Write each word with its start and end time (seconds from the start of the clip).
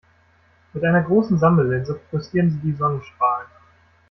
Mit 0.73 0.83
einer 0.83 1.03
großen 1.03 1.37
Sammellinse 1.37 1.93
fokussieren 2.09 2.49
sie 2.49 2.71
die 2.71 2.75
Sonnenstrahlen. 2.75 3.45